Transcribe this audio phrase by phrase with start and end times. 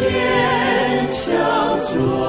[0.00, 2.19] 坚强做。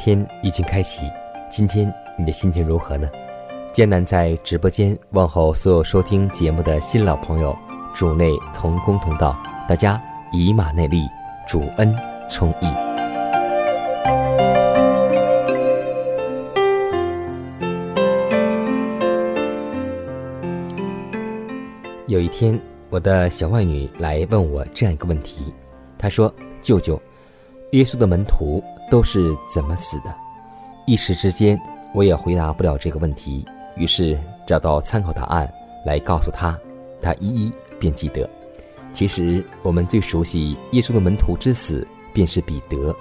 [0.00, 1.02] 天已经开启，
[1.50, 3.06] 今天你的心情如何呢？
[3.70, 7.54] 艰难在直播间问候所有收听节目的新老朋友，
[7.94, 9.36] 主内同工同道，
[9.68, 11.02] 大家以马内利，
[11.46, 11.94] 主恩
[12.30, 12.66] 充溢。
[22.06, 25.52] 有一天，我的小外女来问我这样一个问题，
[25.98, 26.98] 她说：“舅舅，
[27.72, 30.14] 耶稣的门徒。”都是怎么死的？
[30.86, 31.58] 一时之间，
[31.94, 33.46] 我也回答不了这个问题。
[33.76, 35.50] 于是找到参考答案
[35.86, 36.58] 来告诉他，
[37.00, 38.28] 他一一便记得。
[38.92, 42.94] 其实我们最熟悉耶稣的门徒之死，便是彼得，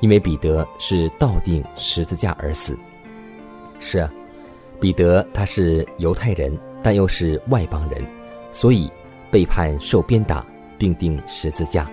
[0.00, 2.78] 因为彼得是倒定十字架而死。
[3.80, 4.08] 是啊，
[4.78, 8.06] 彼得他是犹太人，但又是外邦人，
[8.52, 8.88] 所以
[9.32, 10.46] 被判受鞭打，
[10.78, 11.90] 并钉十字架。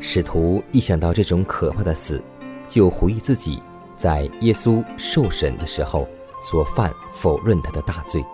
[0.00, 2.22] 使徒一想到这种可怕的死，
[2.70, 3.60] 就回忆自己
[3.98, 6.06] 在耶稣受审的时候
[6.40, 8.24] 所犯否认他的大罪，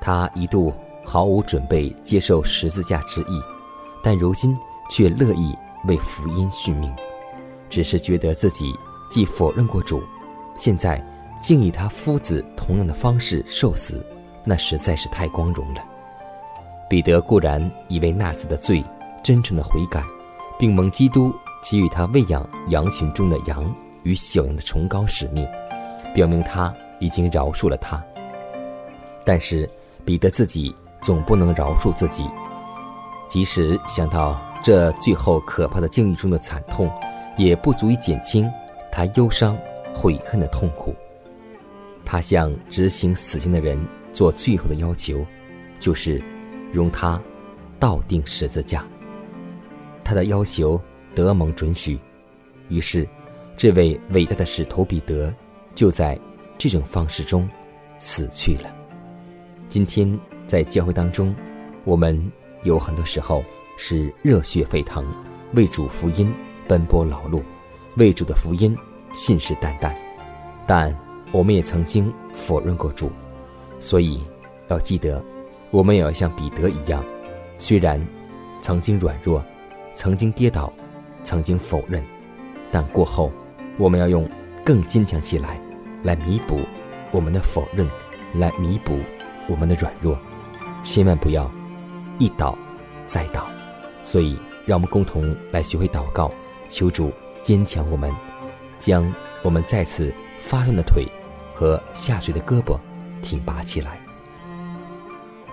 [0.00, 3.40] 他一度毫无准备接受十字架之意，
[4.02, 4.54] 但如今
[4.90, 5.56] 却乐意
[5.86, 6.92] 为福音殉命，
[7.70, 8.74] 只是觉得自己
[9.08, 10.02] 既否认过主，
[10.58, 11.02] 现在
[11.40, 14.04] 竟以他夫子同样的方式受死，
[14.44, 15.82] 那实在是太光荣了。
[16.90, 18.84] 彼得固然以为那次的罪
[19.22, 20.02] 真诚的悔改，
[20.58, 21.32] 并蒙基督。
[21.64, 25.48] 给予他喂养羊群中的羊与小羊的崇高使命，
[26.14, 28.04] 表明他已经饶恕了他。
[29.24, 29.68] 但是
[30.04, 32.28] 彼得自己总不能饶恕自己，
[33.30, 36.90] 即使想到这最后可怕的境遇中的惨痛，
[37.38, 38.46] 也不足以减轻
[38.92, 39.56] 他忧伤
[39.94, 40.94] 悔恨的痛苦。
[42.04, 43.82] 他向执行死刑的人
[44.12, 45.24] 做最后的要求，
[45.80, 46.22] 就是
[46.70, 47.18] 容他
[47.80, 48.84] 倒定十字架。
[50.04, 50.78] 他的要求。
[51.14, 51.98] 得蒙准许，
[52.68, 53.08] 于是，
[53.56, 55.32] 这位伟大的使徒彼得
[55.74, 56.18] 就在
[56.58, 57.48] 这种方式中
[57.98, 58.74] 死去了。
[59.68, 61.34] 今天在教会当中，
[61.84, 62.30] 我们
[62.62, 63.42] 有很多时候
[63.76, 65.04] 是热血沸腾，
[65.54, 66.32] 为主福音
[66.68, 67.42] 奔波劳碌，
[67.96, 68.76] 为主的福音
[69.14, 69.94] 信誓旦旦，
[70.66, 70.94] 但
[71.32, 73.10] 我们也曾经否认过主，
[73.80, 74.22] 所以
[74.68, 75.22] 要记得，
[75.70, 77.04] 我们也要像彼得一样，
[77.58, 78.04] 虽然
[78.60, 79.44] 曾经软弱，
[79.94, 80.72] 曾经跌倒。
[81.24, 82.04] 曾经否认，
[82.70, 83.32] 但过后，
[83.78, 84.28] 我们要用
[84.62, 85.58] 更坚强起来，
[86.02, 86.60] 来弥补
[87.10, 87.88] 我们的否认，
[88.34, 88.98] 来弥补
[89.48, 90.16] 我们的软弱。
[90.82, 91.50] 千万不要
[92.18, 92.56] 一倒
[93.06, 93.46] 再倒。
[94.02, 96.30] 所以，让我们共同来学会祷告，
[96.68, 98.12] 求主坚强我们，
[98.78, 99.10] 将
[99.42, 101.06] 我们再次发软的腿
[101.54, 102.78] 和下垂的胳膊
[103.22, 103.98] 挺拔起来。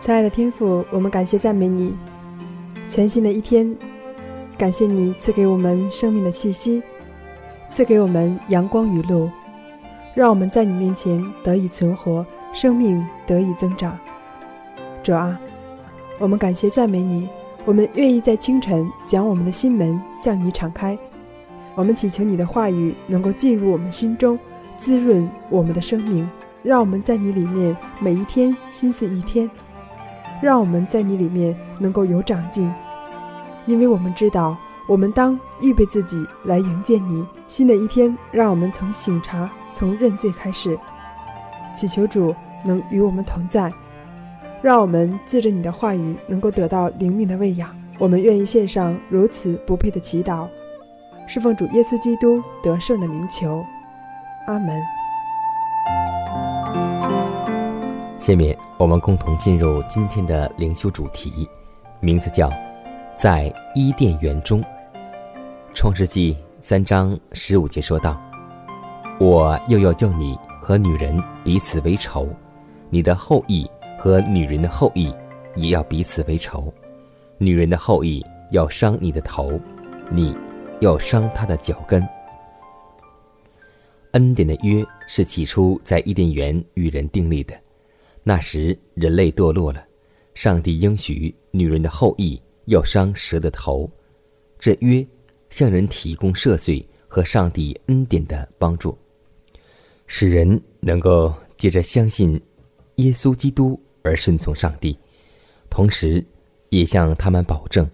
[0.01, 1.95] 亲爱的天父，我们感谢赞美你，
[2.89, 3.73] 全新的一天。
[4.61, 6.83] 感谢你赐给我们生命的气息，
[7.67, 9.27] 赐给我们阳光雨露，
[10.13, 12.23] 让我们在你面前得以存活，
[12.53, 13.97] 生命得以增长。
[15.01, 15.35] 主啊，
[16.19, 17.27] 我们感谢赞美你，
[17.65, 20.95] 我们愿意在清晨将我们的心门向你敞开。
[21.73, 24.37] 我们祈求你的话语能够进入我们心中，
[24.77, 26.29] 滋润我们的生命，
[26.61, 29.49] 让我们在你里面每一天心思一天，
[30.39, 32.71] 让我们在你里面能够有长进。
[33.65, 38.17] 因为我们知道，我们当预备自己来迎接你新的一天。
[38.31, 40.77] 让我们从醒茶、从认罪开始，
[41.75, 43.71] 祈求主能与我们同在，
[44.61, 47.69] 让我们借着你的话语能够得到灵命的喂养。
[47.99, 50.47] 我们愿意献上如此不配的祈祷，
[51.27, 53.63] 是奉主耶稣基督得胜的名求，
[54.47, 54.81] 阿门。
[58.19, 61.47] 下面我们共同进入今天的灵修主题，
[61.99, 62.49] 名字叫
[63.21, 64.63] “在伊甸园中”。
[65.75, 68.19] 创世纪三章十五节说道
[69.21, 72.27] ：“我又要叫你和女人彼此为仇，
[72.89, 75.13] 你的后裔和女人的后裔
[75.55, 76.73] 也要彼此为仇，
[77.37, 79.51] 女人的后裔要伤你的头，
[80.09, 80.35] 你。”
[80.81, 82.03] 要伤他的脚跟。
[84.13, 87.53] 恩典的约是起初在伊甸园与人订立的，
[88.23, 89.85] 那时人类堕落了，
[90.33, 93.89] 上帝应许女人的后裔要伤蛇的头，
[94.59, 95.05] 这约
[95.49, 98.97] 向人提供赦罪和上帝恩典的帮助，
[100.07, 102.41] 使人能够借着相信
[102.95, 104.97] 耶稣基督而顺从上帝，
[105.69, 106.23] 同时
[106.69, 107.89] 也向他们保证。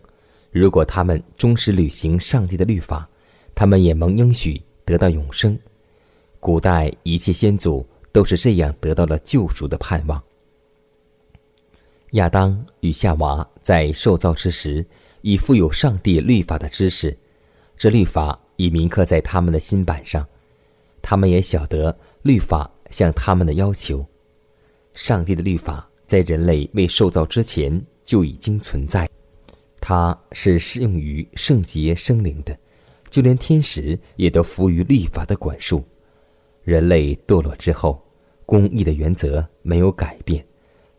[0.51, 3.07] 如果他们忠实履行上帝的律法，
[3.53, 5.57] 他们也蒙应许得到永生。
[6.39, 10.21] 古代一切先祖都是这样得到了救赎的盼望。
[12.11, 14.85] 亚当与夏娃在受造之时，
[15.21, 17.15] 已富有上帝律法的知识，
[17.75, 20.25] 这律法已铭刻在他们的心板上。
[21.01, 24.05] 他们也晓得律法向他们的要求。
[24.93, 29.07] 上帝的律法在人类未受造之前就已经存在。
[29.79, 32.57] 它是适用于圣洁生灵的，
[33.09, 35.83] 就连天使也都服于律法的管束。
[36.63, 38.01] 人类堕落之后，
[38.45, 40.45] 公义的原则没有改变，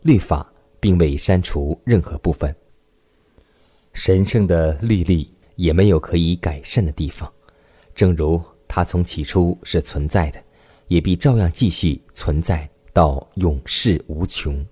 [0.03, 2.55] 律法并未删除任何部分。
[3.93, 7.31] 神圣的律例也没有可以改善的地方，
[7.93, 10.41] 正如它从起初是存在的，
[10.87, 14.65] 也必照样继续存在到永世无穷。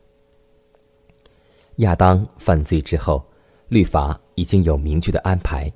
[1.78, 3.24] 亚当犯罪之后。
[3.70, 5.70] 律法已经有明确的安排，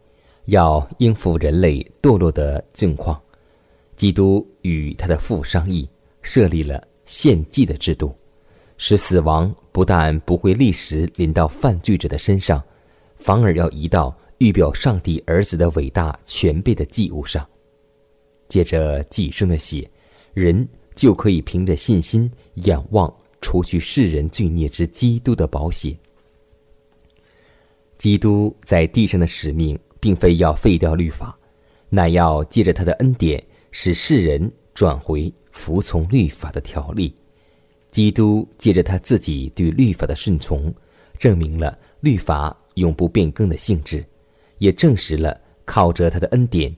[0.46, 3.22] 要应付人类堕落的境况。
[3.98, 5.90] 基督与他的父商议，
[6.22, 8.16] 设立了献祭的制度，
[8.84, 12.60] 使死亡不但不会立时临到犯罪者的身上，
[13.16, 17.48] 反而要移到预表上帝儿子的伟大全备的祭物上。
[18.48, 19.88] 借着寄生的血，
[20.34, 22.30] 人就可以凭着信心
[22.66, 25.96] 仰望除去世人罪孽之基督的宝血。
[28.00, 31.38] 基督在地上的使命，并非要废掉律法，
[31.88, 37.14] 乃要借着他的恩典，使世人转回服从律法的条例。
[37.92, 40.74] 基督借着他自己对律法的顺从，
[41.20, 44.04] 证明了律法永不变更的性质，
[44.60, 46.74] 也证实了靠着他的恩典，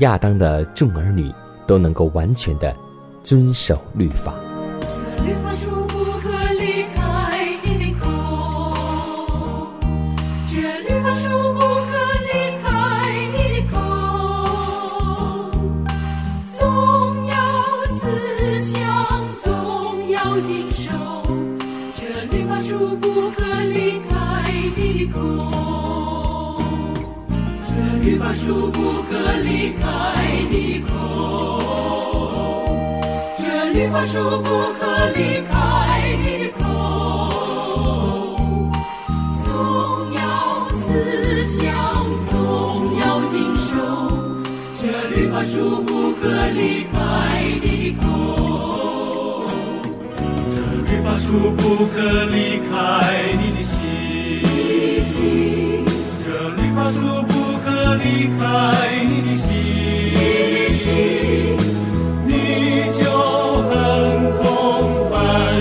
[0.00, 1.32] 亚当的众儿女
[1.66, 2.76] 都能够完全的
[3.22, 4.38] 遵守律法。
[28.44, 28.78] 树不
[29.08, 29.86] 可离开
[30.50, 30.90] 你口，
[33.38, 34.48] 这绿发树不
[34.80, 34.80] 可
[35.14, 35.52] 离开
[36.24, 36.60] 你口。
[39.44, 39.46] 总
[40.12, 40.20] 要
[40.74, 41.62] 思想，
[42.28, 42.32] 总
[42.98, 43.76] 要谨守，
[44.82, 44.82] 这
[45.14, 46.98] 绿发树不可离开
[47.62, 49.44] 你口，
[50.50, 50.56] 这
[50.90, 52.72] 绿发树不可离开
[53.40, 53.78] 你的心，
[56.24, 56.26] 这
[56.60, 56.98] 绿发树。
[57.96, 58.40] 离开
[59.04, 60.92] 你的心，
[62.26, 62.32] 你
[62.92, 63.04] 就
[63.68, 65.14] 横空，凡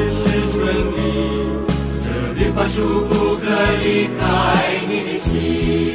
[0.09, 1.00] 事顺利。
[2.03, 3.43] 这绿发树不可
[3.83, 4.19] 离开
[4.88, 5.90] 你的心。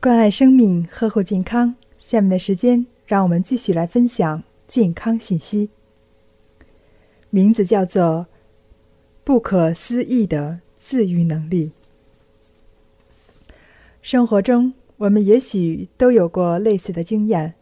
[0.00, 1.74] 关爱生命，呵护健康。
[1.98, 5.68] 下面的时间，让我们继续来分享健康信息。
[7.30, 8.26] 名字叫做
[9.24, 11.72] “不可思议的自愈能力”。
[14.00, 17.54] 生活中，我们也许都有过类似的经验：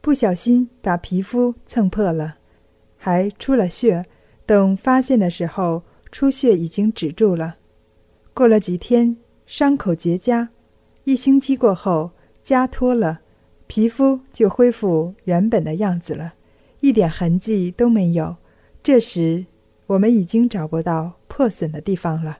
[0.00, 2.36] 不小心把皮肤蹭破了，
[2.96, 4.04] 还出了血。
[4.44, 7.56] 等发现的时候，出血已经止住了。
[8.34, 9.16] 过了几天，
[9.46, 10.48] 伤口结痂。
[11.04, 12.10] 一星期过后，
[12.42, 13.20] 痂脱了，
[13.68, 16.34] 皮肤就恢复原本的样子了，
[16.80, 18.34] 一点痕迹都没有。
[18.82, 19.46] 这时，
[19.86, 22.39] 我们已经找不到破损的地方了。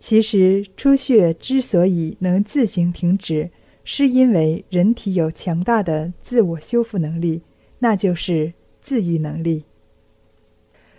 [0.00, 3.50] 其实，出血之所以能自行停止，
[3.84, 7.42] 是因为人体有强大的自我修复能力，
[7.78, 9.64] 那就是自愈能力。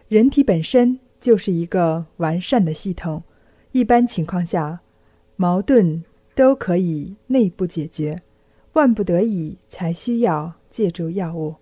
[0.07, 3.23] 人体本身就是一个完善的系统，
[3.73, 4.79] 一般情况下，
[5.35, 6.03] 矛盾。
[6.33, 8.21] 都可以内部解决，
[8.71, 11.55] 万不得已才需要借助药物。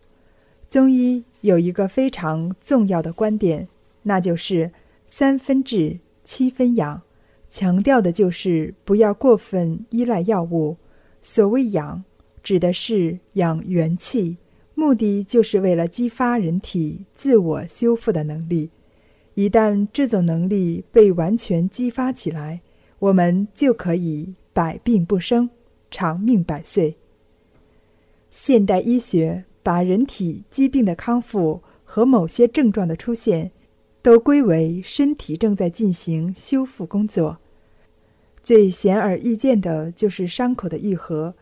[0.70, 3.68] 中医有一个非常重要的观点，
[4.04, 4.72] 那就是
[5.08, 7.02] 三分治七分养，
[7.50, 10.78] 强调的就是不要过分依赖药物。
[11.22, 12.04] 所谓养，
[12.44, 14.38] 指的是养元气，
[14.76, 18.70] 目的就是为了激发人体自我修复的能力。
[19.34, 22.62] 一旦这种能力被完全激发起来，
[23.00, 24.36] 我们就可以。
[24.52, 25.50] 百病不生，
[25.90, 26.98] 长命百岁。
[28.30, 33.52] 现代医学把人体疾病的康复和某些症状的出现，
[34.02, 37.38] 都归为身体正在进行修复工作。
[38.44, 41.36] 最显而易见的就是伤口的愈合。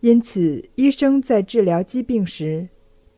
[0.00, 2.68] 因此，医生在治疗疾病时，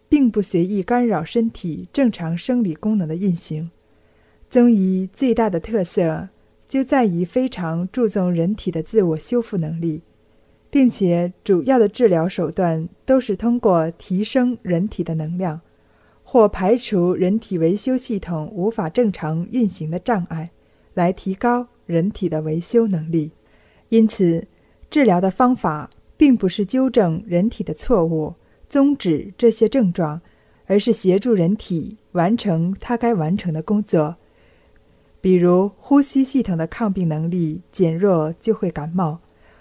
[0.09, 3.71] 并不随意干扰身体正常生理功能的运行。
[4.51, 6.29] 中医最大的特色。
[6.67, 10.03] 就在于非常注重人体的自我修复能力，
[10.71, 15.61] 并且主要的治疗手段都是通过提升人体的能量，
[16.25, 20.51] 或排除人体维修系统无法正常运行的障碍，
[20.95, 23.31] 来提高人体的维修能力。
[23.91, 24.45] 因此，
[24.91, 28.35] 治疗的方法并不是纠正人体的错误、
[28.69, 30.21] 终止这些症状，
[30.67, 34.17] 而是协助人体完成它该完成的工作。
[35.21, 39.21] 比如呼吸系统的抗病能力减弱，就会感冒。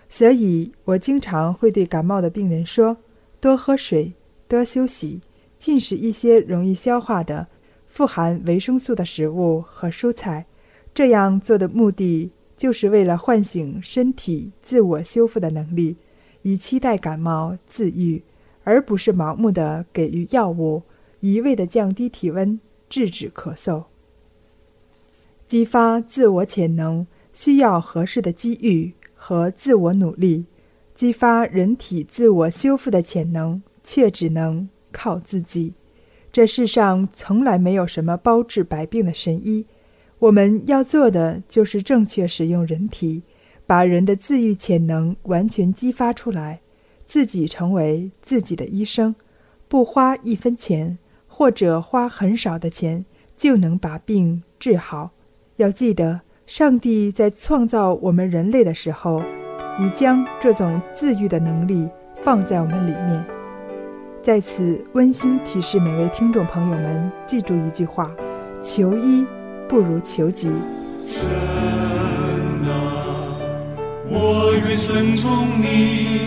[0.09, 2.97] 所以我经常会对感冒的病人说：
[3.39, 4.13] 多喝水，
[4.47, 5.21] 多休息，
[5.63, 7.47] 进食一些容易消化的、
[7.87, 10.45] 富含维生素的食物和蔬菜。
[10.93, 15.95] 这样做的目的，就是为了唤醒身体自我修复的能力，
[16.41, 18.21] 以期待感冒自愈，
[18.65, 20.83] 而不是盲目的给予药物，
[21.21, 23.85] 一味的降低体温，制止咳嗽。
[25.47, 30.45] 激发自我潜能需要合适的机遇和自我努力，
[30.93, 35.73] 激发人体自我修复的潜能却只能靠自己。
[36.31, 39.65] 这世上从来没有什么包治百病的神医，
[40.19, 43.23] 我们要做的就是正确使用人体，
[43.67, 46.61] 把人的自愈潜能完全激发出来，
[47.05, 49.13] 自己成为自己的医生，
[49.67, 50.97] 不花一分钱
[51.27, 55.11] 或者花很少的钱就能把病治好。
[55.57, 59.21] 要记得，上帝在创造我们人类的时候，
[59.79, 61.87] 已将这种自愈的能力
[62.23, 63.32] 放在我们里面。
[64.23, 68.09] 在此，温馨提示每位听众朋友们，记住一句话：
[68.61, 69.27] 求医
[69.67, 70.49] 不如求己。
[71.05, 71.29] 神
[72.63, 72.71] 啊，
[74.07, 76.21] 我愿顺从你，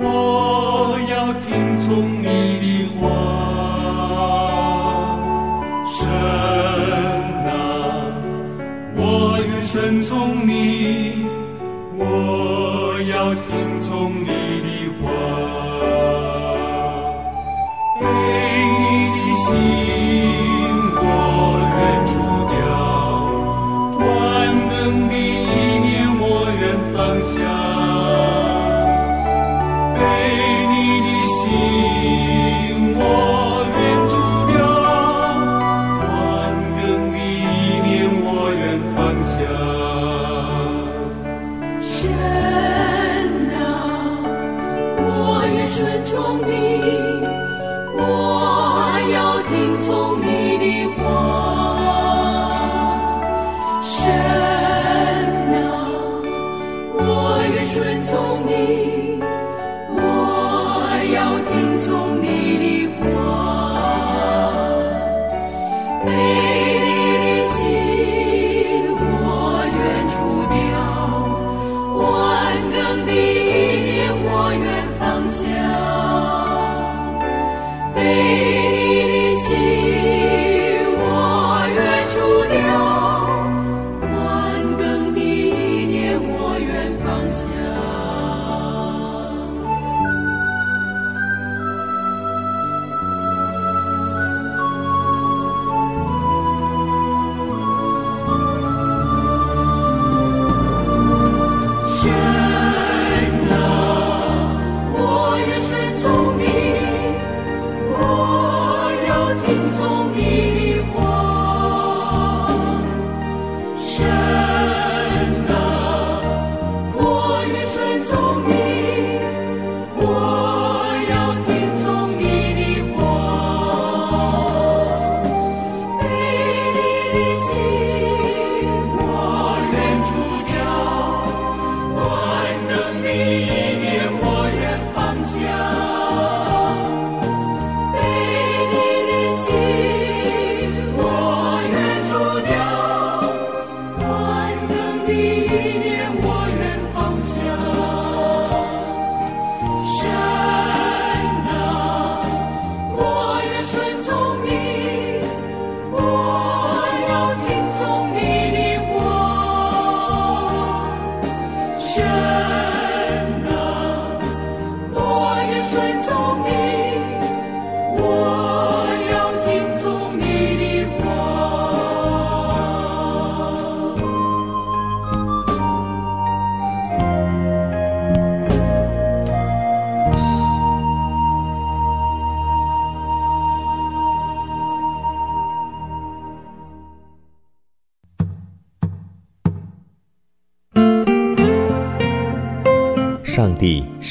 [0.00, 3.06] 我要听从你的话。
[5.86, 6.08] 神
[7.46, 7.48] 啊，
[8.96, 9.62] 我愿。
[9.62, 11.26] 顺从你，
[11.96, 14.26] 我要听从你
[14.62, 15.06] 的话。
[61.78, 63.06] 纵你的光
[66.06, 66.10] 美
[66.80, 67.56] 丽的心
[68.98, 69.12] 我
[69.76, 69.78] 愿
[70.08, 70.14] 除
[70.48, 70.56] 掉
[71.98, 72.02] 万
[72.72, 73.14] 更的一
[73.82, 74.64] 年我愿
[74.98, 75.75] 放下。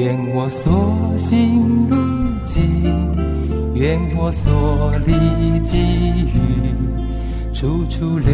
[0.00, 1.94] 愿我所行路
[2.46, 2.64] 径，
[3.74, 6.32] 愿我所历际遇，
[7.52, 8.32] 处处留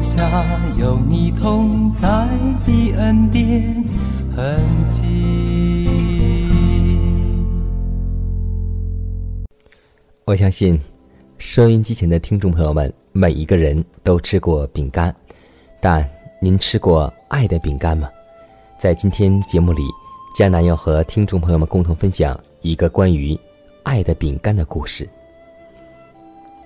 [0.00, 0.44] 下
[0.76, 2.08] 有你同在
[2.66, 3.84] 的恩典
[4.34, 4.58] 痕
[4.90, 5.86] 迹。
[10.24, 10.76] 我相信，
[11.38, 15.14] 收音机前的听众朋友们，每一个人都吃过饼干，
[15.80, 16.04] 但
[16.40, 18.08] 您吃过爱的饼干吗？
[18.80, 19.82] 在今天节目里，
[20.36, 23.34] 迦南要和听众朋友们共同分享一个关于
[23.84, 25.08] 爱的饼干的故事。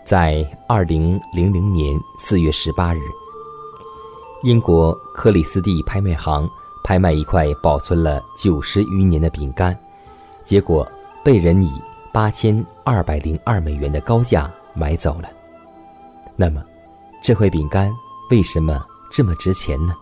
[0.05, 2.99] 在二零零零年四月十八日，
[4.43, 6.51] 英国克里斯蒂拍卖行
[6.83, 9.79] 拍卖一块保存了九十余年的饼干，
[10.45, 10.85] 结果
[11.25, 11.71] 被人以
[12.13, 15.31] 八千二百零二美元的高价买走了。
[16.35, 16.61] 那么，
[17.23, 17.89] 这块饼干
[18.33, 19.95] 为什么这么值钱呢？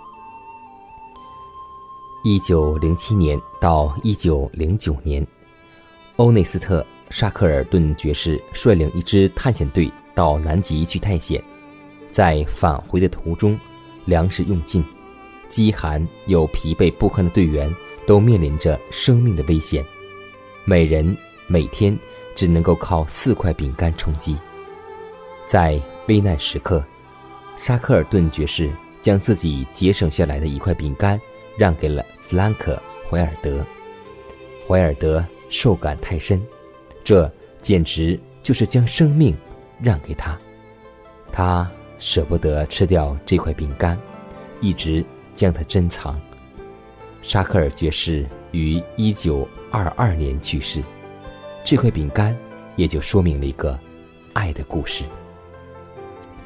[2.31, 5.27] 一九零七年到一九零九年，
[6.17, 11.43] 欧内斯特·沙克尔顿爵士率领一支探险队到南极去探险，
[12.11, 13.59] 在返回的途中，
[14.05, 14.85] 粮食用尽，
[15.49, 17.75] 饥寒又疲惫不堪的队员
[18.07, 19.83] 都面临着生命的危险，
[20.67, 21.99] 每人每天
[22.37, 24.37] 只能够靠四块饼干充饥。
[25.47, 26.85] 在危难时刻，
[27.57, 31.19] 沙克尔顿爵士将自己节省下来的一块饼干
[31.59, 33.63] 让给了弗兰克·怀尔德。
[34.67, 36.41] 怀尔德受感太深，
[37.03, 39.37] 这简直就是将生命
[39.83, 40.39] 让给他。
[41.33, 43.99] 他舍不得吃掉这块饼干，
[44.61, 46.19] 一直将它珍藏。
[47.23, 50.83] 沙克尔爵士于一九二二年去世，
[51.65, 52.37] 这块饼干
[52.77, 53.79] 也就说明了一个
[54.33, 55.05] 爱的故事。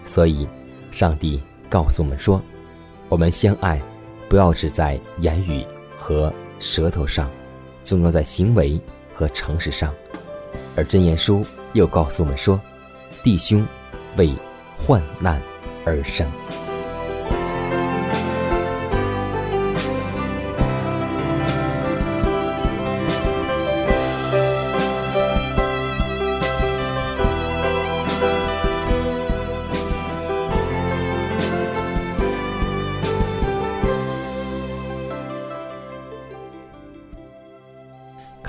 [0.04, 0.48] 所以，
[0.90, 2.42] 上帝告诉我们说，
[3.08, 3.80] 我们相爱，
[4.32, 5.62] 不要只在言语
[5.98, 7.30] 和舌头上，
[7.84, 8.80] 重要在行为
[9.12, 9.94] 和诚实上。
[10.74, 12.58] 而真言书又告诉我们说，
[13.22, 13.62] 弟兄
[14.16, 14.32] 为
[14.78, 15.38] 患难
[15.84, 16.26] 而生。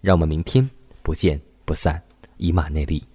[0.00, 0.68] 让我们明天
[1.02, 2.02] 不见不散，
[2.38, 3.09] 以马内利。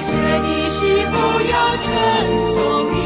[0.00, 2.97] 决定是否要称颂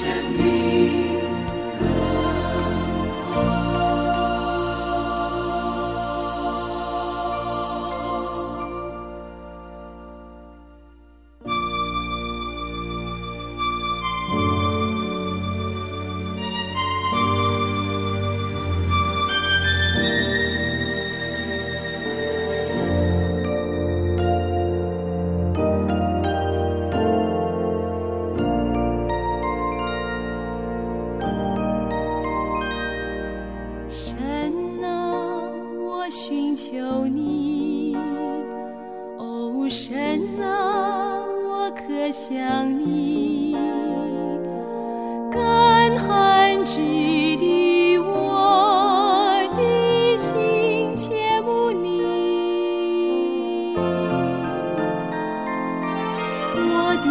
[0.00, 1.19] 比生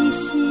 [0.10, 0.49] 心。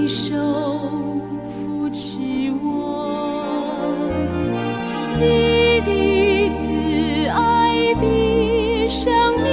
[0.00, 0.36] 你手
[1.44, 2.18] 扶持
[2.62, 3.44] 我，
[5.18, 9.50] 你的慈爱比生命